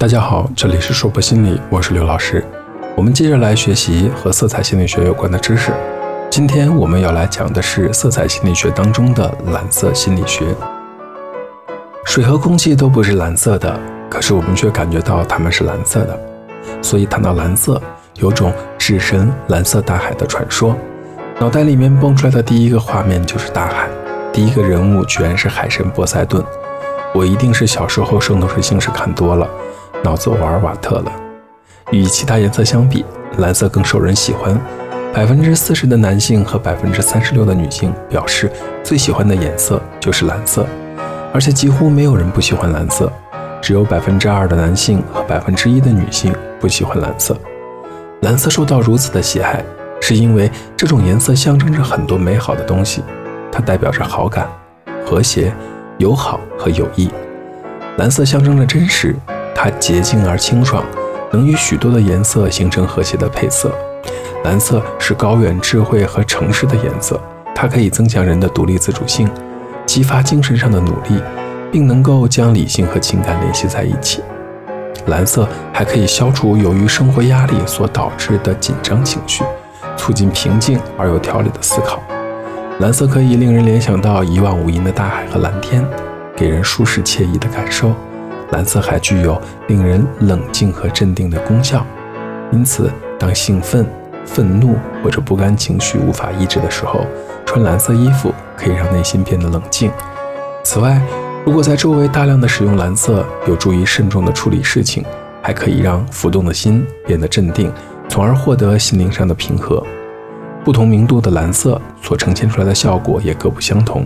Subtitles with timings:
[0.00, 2.42] 大家好，这里是硕博心理，我是刘老师。
[2.96, 5.70] 我们接着来学习和色彩心理学有关的知识。
[6.30, 10.56] 今天我们要来讲的是色彩心理学当中的蓝色心理学。
[12.06, 13.78] 水和空气都不是蓝色的，
[14.08, 16.18] 可是我们却感觉到它们是蓝色的。
[16.80, 17.78] 所以谈到蓝色，
[18.14, 20.74] 有种置身蓝色大海的传说。
[21.38, 23.86] 脑袋里面蹦出来的第一个画面就是大海，
[24.32, 26.42] 第一个人物居然是海神波塞顿。
[27.12, 29.46] 我一定是小时候《圣斗士星矢》看多了。
[30.02, 31.12] 脑子玩瓦特了。
[31.90, 33.04] 与其他颜色相比，
[33.38, 34.58] 蓝色更受人喜欢。
[35.12, 38.48] 百分之四十的男性和百分之三十六的女性表示
[38.84, 40.64] 最喜欢的颜色就是蓝色，
[41.34, 43.12] 而且几乎没有人不喜欢蓝色。
[43.60, 47.36] 只有百分之二的男性和百分之一的女性不喜欢蓝色。
[48.22, 49.62] 蓝色受到如此的喜爱，
[50.00, 53.02] 是因为这种颜色象征着很多美好的东西，
[53.50, 54.48] 它代表着好感、
[55.04, 55.52] 和谐、
[55.98, 57.10] 友好和友谊。
[57.98, 59.14] 蓝色象征着真实。
[59.62, 60.82] 它洁净而清爽，
[61.30, 63.70] 能与许多的颜色形成和谐的配色。
[64.42, 67.20] 蓝色是高远智慧和诚实的颜色，
[67.54, 69.28] 它可以增强人的独立自主性，
[69.84, 71.22] 激发精神上的努力，
[71.70, 74.22] 并能够将理性和情感联系在一起。
[75.08, 79.44] 蓝色还可以消除由于生活压力所导致的紧张情绪，
[79.94, 82.02] 促进平静而有条理的思考。
[82.78, 85.86] 蓝色可以令人联想到一望无垠的大海和蓝天，
[86.34, 87.92] 给人舒适惬意的感受。
[88.52, 91.86] 蓝色还具有令人冷静和镇定的功效，
[92.50, 93.86] 因此，当兴奋、
[94.24, 97.06] 愤怒或者不甘情绪无法抑制的时候，
[97.46, 99.90] 穿蓝色衣服可以让内心变得冷静。
[100.64, 101.00] 此外，
[101.46, 105.04] 如果在周围大量的使用蓝色，有助于慎重的处理事情，
[105.40, 107.72] 还可以让浮动的心变得镇定，
[108.08, 109.82] 从而获得心灵上的平和。
[110.62, 114.04] 不同明度的蓝色所呈现出来的效果也各不相同。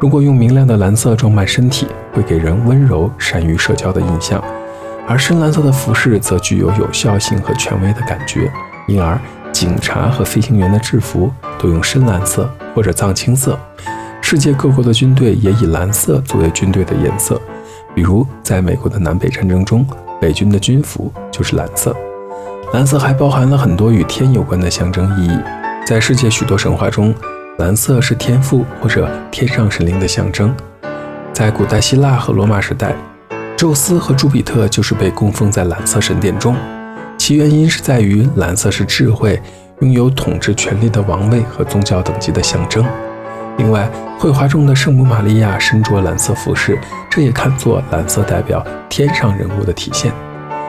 [0.00, 4.40] 如果用明亮的蓝色装扮身体，会给人温柔、善于社交的印象；
[5.06, 8.50] 而深蓝色的服饰则具有有效性和权威的感觉。
[8.88, 9.20] 因而，
[9.52, 13.58] 警察和飞行员的制服都用深蓝色或者藏青色。
[14.22, 17.38] 世界各国的军队也以蓝色作为军队的颜色。
[17.94, 19.86] 比如，在美国的南北战争中，
[20.18, 21.94] 北军的军服就是蓝色。
[22.72, 25.38] 蓝色还包含了很多与天有关的象征意义。
[25.84, 27.12] 在世界许多神话中，
[27.60, 30.56] 蓝色是天赋或者天上神灵的象征，
[31.30, 32.96] 在古代希腊和罗马时代，
[33.54, 36.56] 宙斯和朱比特就是被供奉在蓝色神殿中。
[37.18, 39.38] 其原因是在于蓝色是智慧、
[39.80, 42.82] 拥有统治权力的王位和宗教等级的象征。
[43.58, 46.78] 另外，绘画中的圣母玛利亚身着蓝色服饰，
[47.10, 50.10] 这也看作蓝色代表天上人物的体现。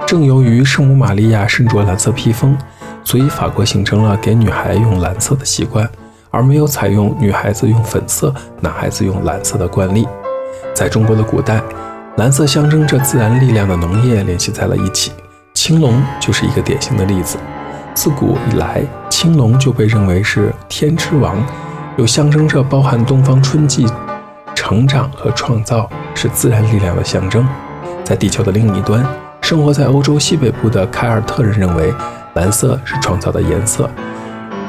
[0.06, 2.58] 正由于圣母玛利亚身着蓝色披风，
[3.02, 5.90] 所以法国形成了给女孩用蓝色的习惯。
[6.32, 10.08] 而没有采用女孩子用粉色、男孩子用蓝色的惯例。
[10.74, 11.62] 在中国的古代，
[12.18, 15.12] 蓝色象征着自然力量的农业联系在了一起，
[15.54, 17.38] 青龙就是一个典型的例子。
[17.94, 21.36] 自古以来，青龙就被认为是天之王，
[21.98, 23.86] 又象征着包含东方春季
[24.56, 27.46] 成长和创造，是自然力量的象征。
[28.06, 29.06] 在地球的另一端，
[29.42, 31.94] 生活在欧洲西北部的凯尔特人认为，
[32.36, 33.90] 蓝色是创造的颜色。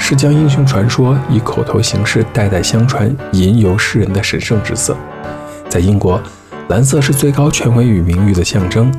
[0.05, 4.97] 是将英雄传说以口头形式代代相传，吟游世人的神圣之色。
[5.69, 6.21] 在英国，
[6.69, 8.93] 蓝色是最高权威与名誉的象征，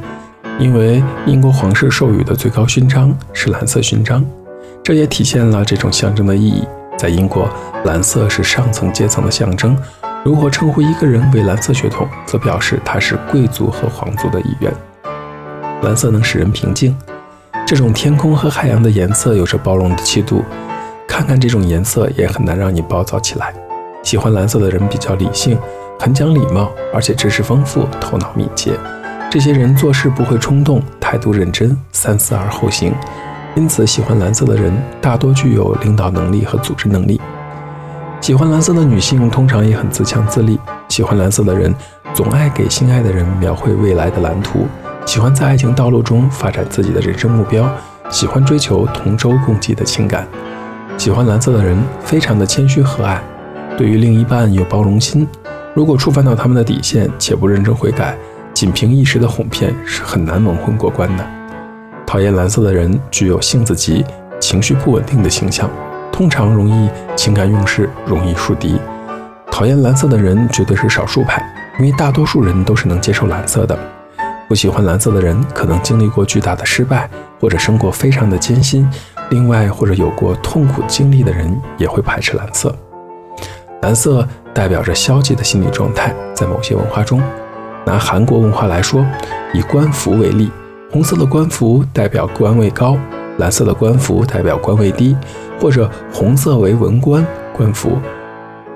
[0.57, 4.25] 因为英国皇室授予的最高勋章是蓝色勋章，
[4.81, 6.63] 这也体现了这种象征的意义。
[6.97, 7.49] 在英国，
[7.83, 9.77] 蓝色是上层阶层的象征。
[10.23, 14.73] 如果称呼一个人为蓝色血统，则表示他是贵族和皇族的一员。
[15.81, 16.97] 蓝色能使人平静，
[17.67, 20.41] 这种天空和海洋的颜色有着包容的气度。
[21.13, 23.53] 看看这种颜色也很难让你暴躁起来。
[24.01, 25.55] 喜欢蓝色的人比较理性，
[25.99, 28.71] 很讲礼貌，而且知识丰富，头脑敏捷。
[29.29, 32.95] 这些人做事不会冲动，态度认真，三思而后行。
[33.53, 37.21] 因此，喜欢蓝色的人大多具有领导能力和组织能力。
[38.19, 40.59] 喜欢蓝色的女性通常也很自强自立。
[40.89, 41.71] 喜欢蓝色的人
[42.15, 44.65] 总爱给心爱的人描绘未来的蓝图，
[45.05, 47.69] 喜欢在爱情道路中发展自己的人生目标，
[48.09, 50.27] 喜欢追求同舟共济的情感。
[51.03, 53.19] 喜欢蓝色的人非常的谦虚和蔼，
[53.77, 55.27] 对于另一半有包容心。
[55.73, 58.17] 如果触犯到他们的底线且不认真悔改，
[58.53, 61.27] 仅凭一时的哄骗是很难蒙混过关的。
[62.05, 64.05] 讨厌蓝色的人具有性子急、
[64.39, 65.69] 情绪不稳定的形象，
[66.09, 68.79] 通常容易情感用事，容易树敌。
[69.51, 71.45] 讨厌蓝色的人绝对是少数派，
[71.79, 73.77] 因为大多数人都是能接受蓝色的。
[74.47, 77.09] 不喜欢蓝色的人可能经历过巨大的失败，
[77.41, 78.89] 或者生活非常的艰辛。
[79.29, 82.75] 另外，或者有过痛苦经历的人也会排斥蓝色。
[83.81, 87.21] 蓝色代表着消极的心理状态，在某些文化中，
[87.85, 89.05] 拿韩国文化来说，
[89.53, 90.51] 以官服为例，
[90.91, 92.95] 红色的官服代表官位高，
[93.37, 95.17] 蓝色的官服代表官位低，
[95.59, 97.97] 或者红色为文官官服，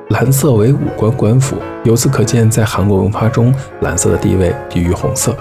[0.09, 1.55] 蓝色为武官官服。
[1.83, 5.33] 由此可见，在韩国文化中，蓝色的地位低于红色。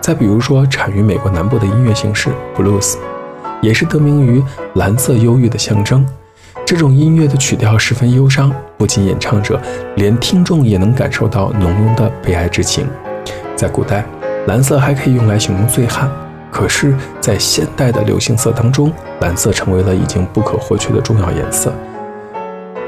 [0.00, 2.96] 再比如说，产于美国南部的音乐形式 blues，
[3.66, 4.40] 也是得名于
[4.74, 6.06] 蓝色忧郁的象征。
[6.64, 9.60] 这种音乐的曲调十分忧伤，不仅演唱者，
[9.96, 12.86] 连听众也能感受到浓浓的悲哀之情。
[13.56, 14.04] 在古代，
[14.46, 16.08] 蓝色还可以用来形容醉汉，
[16.48, 21.72] 可是，在现代的流行色当中，蓝色成为了已经不可或缺的重要颜色。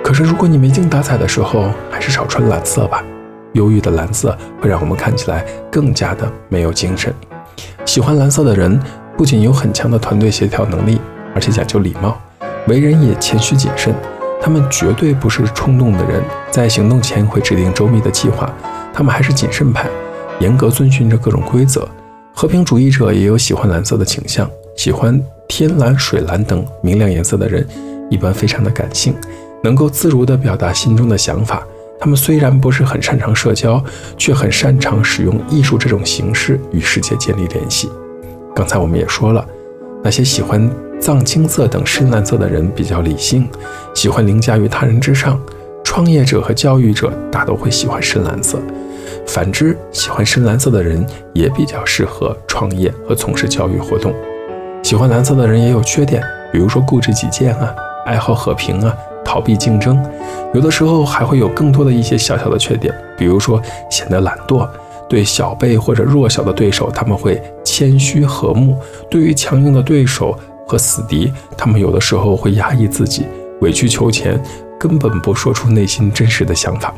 [0.04, 3.02] 可是，如果你没精打采的时候，还是少穿蓝色吧。
[3.54, 7.12] 忧郁的蓝色会让我们看起来更加的没有精神。
[7.84, 8.78] 喜欢蓝色的人
[9.18, 11.00] 不仅有很强的团队协调能力，
[11.34, 12.16] 而且讲究礼貌，
[12.68, 13.92] 为人也谦虚谨慎。
[14.40, 16.22] 他们绝对不是冲动的人，
[16.52, 18.48] 在行动前会制定周密的计划。
[18.94, 19.90] 他们还是谨慎派，
[20.38, 21.86] 严格遵循着各种规则。
[22.32, 27.66] 和平主义者也有喜欢蓝色的倾向，喜欢天蓝、水蓝等明亮颜色的人，
[28.08, 29.12] 一般非常的感性，
[29.64, 31.66] 能够自如地表达心中的想法。
[31.98, 33.82] 他们虽然不是很擅长社交，
[34.16, 37.90] 却很擅长使用艺术这种形式与世界建立联系。
[38.58, 39.46] 刚才我们也说了，
[40.02, 40.68] 那些喜欢
[41.00, 43.48] 藏青色等深蓝色的人比较理性，
[43.94, 45.40] 喜欢凌驾于他人之上。
[45.84, 48.58] 创业者和教育者大都会喜欢深蓝色。
[49.24, 54.12] 反之，喜欢深蓝色的人也比较适合创业和从事教育活动。
[54.82, 56.20] 喜欢蓝色的人也有缺点，
[56.52, 57.72] 比如说固执己见啊，
[58.06, 58.92] 爱好和平啊。
[59.24, 60.04] 逃避竞争，
[60.52, 64.68] 有的时候还会有更多的一些小小的缺点，比如说显得懒惰，
[65.08, 68.74] 对小辈或者弱小的对手他们会谦虚和睦；
[69.10, 73.26] 对于强硬的对手和死敌，他们有的时候会压抑自己，
[73.60, 74.40] 委曲求全，
[74.78, 76.94] 根本不说出内心真实的想法。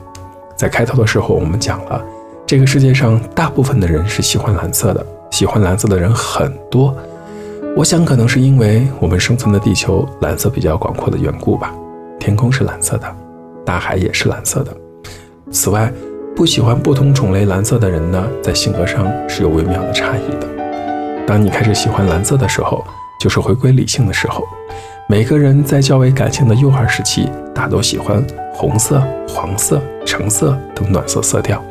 [0.57, 2.05] 在开头的时候我们讲了，
[2.45, 6.95] 这个世界上大部分的人是喜欢蓝色的，喜欢蓝色的人很多。
[7.77, 11.73] 我想可能是因为我们生存的地球蓝色比较广阔的缘故吧。
[12.19, 13.17] 天空是蓝色的，
[13.65, 14.77] 大海也是蓝色的。
[15.53, 15.91] 此外，
[16.41, 20.49] 不喜欢不同种类蓝色的人呢，在性格上是有微妙的差异的。
[21.27, 22.83] 当你开始喜欢蓝色的时候，
[23.21, 24.43] 就是回归理性的时候。
[25.07, 31.63] 每个人在较为感性的幼儿时期，大多喜欢红色、黄色、橙色等暖色色调。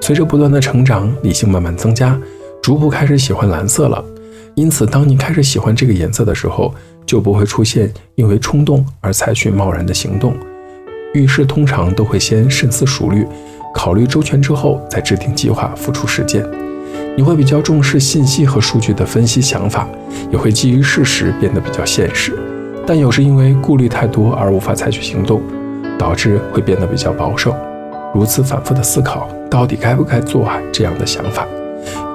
[0.00, 2.16] 随着不断的成长，理性慢慢增加，
[2.62, 4.04] 逐步开始喜欢蓝色了。
[4.54, 6.72] 因此，当你开始喜欢这个颜色的时候，
[7.04, 10.36] 就不会出现因为冲动而采取贸然的行动，
[11.14, 13.26] 遇事通常都会先深思熟虑，
[13.78, 16.44] 考虑周全之后再制定计划，付出实践。
[17.16, 19.88] 你会比较重视信息和数据的分析想法，
[20.32, 22.36] 也会基于事实变得比较现实。
[22.84, 25.40] 但有时因为顾虑太多而无法采取行动，
[25.96, 27.54] 导致会变得比较保守。
[28.12, 30.58] 如此反复的思考，到底该不该做啊？
[30.72, 31.46] 这样的想法，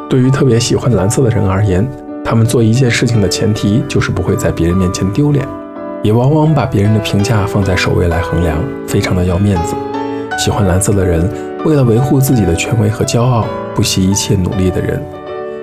[0.09, 1.87] 对于特别喜欢蓝色的人而言。
[2.25, 5.47] 他们做一件事情的前提就是不会在别人面前丢脸，
[6.01, 9.73] 也往往把别人的评价放在首位来衡量，非常的要面子。
[10.37, 11.29] 喜欢蓝色的人，
[11.65, 15.01] 为了维护自己的权威和骄傲，不惜一切努力的人。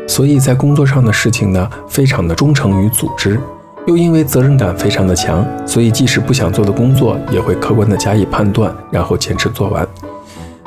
[0.06, 3.38] 所以在工作上的事情呢，非常的忠诚于组织，
[3.87, 9.87] 又因为责任感非常的强，所以即使不想做的工作，也会客观的加以判断，然后坚持做完。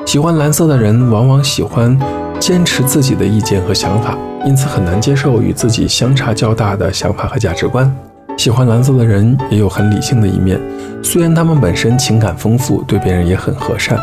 [0.06, 1.98] 喜欢蓝色的人，往往喜欢
[2.38, 4.16] 坚持自己的意见和想法。
[4.46, 7.90] 因此很难接受与自己相差较大的想法和价值观。
[8.36, 10.60] 喜欢蓝色的人也有很理性的一面，
[11.04, 14.00] 虽然他们本身情感丰富，对别人也很和善，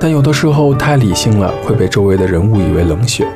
[0.00, 3.26] 但有的时候太理性了，会被周围的人误以为冷血、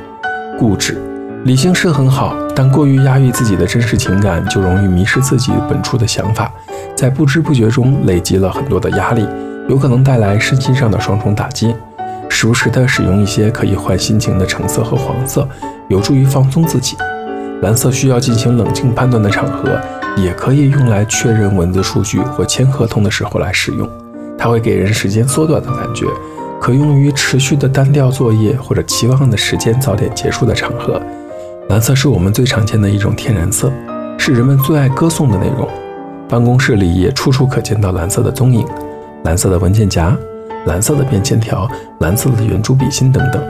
[0.57, 0.99] 固执。
[1.45, 6.51] 理性是很好，但过于压抑自己的真实情感，就容易迷失自己本初的想法，
[6.95, 9.23] 在不知不觉中累积了很多的压力，
[9.69, 11.75] 有可能带来身心上的双重打击。
[12.29, 15.47] 时不时的使用一些可以换心情的橙色和黄色。
[15.89, 16.97] 有助于放松自己。
[17.61, 19.79] 蓝色需要进行冷静判断的场合，
[20.15, 23.89] 也可以用来确认文字数据或签合同的时候来使用。
[24.37, 26.05] 它会给人时间缩短的感觉，
[26.59, 31.01] 可用于持续的单调作业或者期望的时间早点结束的场合。
[31.69, 33.71] 蓝色是我们最常见的一种天然色，
[34.17, 35.67] 是人们最爱歌颂的内容。
[36.27, 38.65] 办公室里也处处可见到蓝色的踪影：
[39.23, 40.17] 蓝色的文件夹、
[40.65, 43.41] 蓝色的便签条、蓝色的圆珠笔芯等等。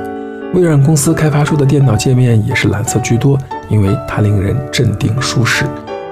[0.54, 3.38] 微软公司开发出的电脑界面也是蓝色居多，
[3.70, 5.66] 因为它令人镇定舒适，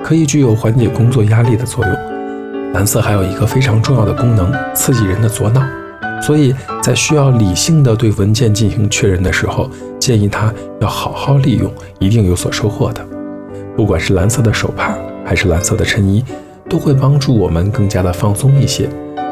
[0.03, 2.73] 可以具有缓解工作压力的作用。
[2.73, 5.61] 蓝色还有一个非常重要的功能，刺激人的左脑，
[6.21, 13.05] 所以在需要理性的对文件进行确认的时候，建议它要好好利用，一定有所收获的。
[13.75, 16.23] 不管是蓝色的手帕还是蓝色的衬衣，
[16.69, 18.89] 都会帮助我们更加的放松一些。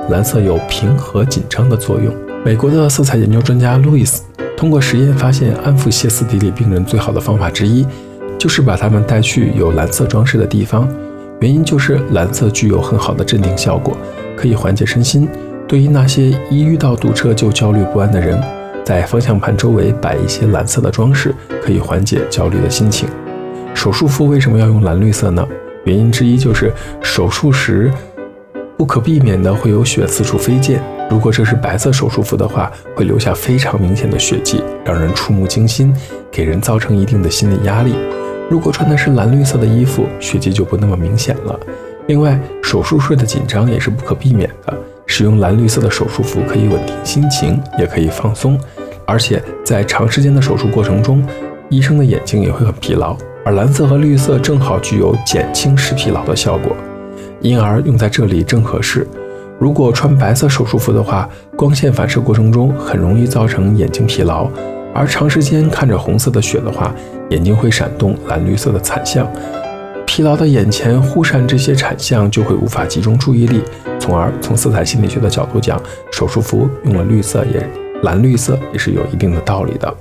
[0.09, 2.13] 蓝色有平和紧张的作用。
[2.43, 4.23] 美国的色彩研究专家路易斯。
[4.57, 7.85] 通过实验发现，安抚歇斯底里病人最好的方法之一，
[8.39, 10.89] 就是把它们带去有蓝色装饰的地方。
[11.41, 13.96] 原因就是蓝色具有很好的镇定效果，
[14.36, 15.29] 可以缓解身心。
[15.67, 18.41] 对于那些一遇到堵车就焦虑不安的人，
[18.84, 23.08] 在方向盘周围摆一些蓝色的装饰，可以缓解焦虑的心情。
[23.75, 25.46] 手术服为什么要用蓝绿色呢？
[25.86, 27.91] 原因之一就是手术时
[28.77, 30.81] 不可避免的会有血四处飞溅。
[31.09, 35.93] 如果这是白色手术服的话，会留下非常明显的血迹，让人触目惊心，
[36.31, 37.95] 给人造成一定的心理压力。
[38.49, 41.59] 如果穿的是蓝绿色的衣服，血迹就不那么明显了。
[42.07, 44.73] 另外，手术室的紧张也是不可避免的。
[45.07, 48.59] 使用蓝绿色的手术服可以稳定心情，也可以放松。
[49.05, 51.25] 而且在长时间的手术过程中，
[51.69, 56.75] 医生的眼睛也会很疲劳，而蓝色和绿色正好具有减轻视疲劳的效果，
[57.41, 59.07] 因而用在这里正合适。
[59.59, 64.49] 如果穿白色手术服的话，光线反射过程中很容易造成眼睛疲劳，
[64.95, 66.95] 而长时间看着红色的血的话，
[67.29, 69.29] 眼睛会闪动蓝绿色的惨象。
[70.05, 73.61] 疲劳的眼前忽闪这些产相，就会无法集中注意力，
[73.99, 75.77] 从而从色彩心理学的角度讲，
[76.09, 77.69] 手术服用了绿色也
[78.03, 79.93] 蓝绿色也是有一定的道理的。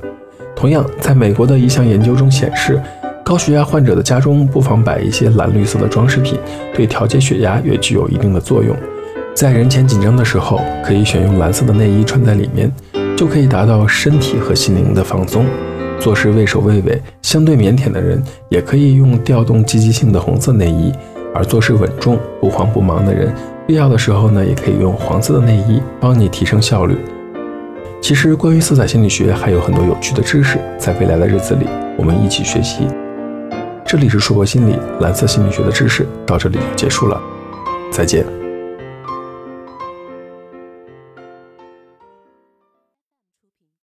[0.54, 2.80] 同样，在美国的一项研究中显示，
[3.24, 6.38] 高血压患者的家中不妨摆一些蓝绿色的装饰品，
[6.72, 8.76] 对调节血压也具有一定的作用。
[9.38, 12.68] 在人前紧张的时候，可以选用蓝色的内衣穿在里面，
[13.16, 15.47] 就可以达到身体和心灵的放松。
[16.00, 20.92] 做事畏首畏尾、相对腼腆的人，也可以用调动积极性的红色内衣；
[21.33, 23.33] 而做事稳重、不慌不忙的人，
[23.64, 26.97] 必要的时候呢，也可以用黄色的内衣帮你提升效率。
[28.02, 32.88] 其实，关于色彩心理学还有很多有趣的知识，在未来的日子里，我们一起学习。
[33.87, 37.21] 这里是硕博心理蓝色心理学的知识，到这里就结束了，
[37.92, 38.38] 再见。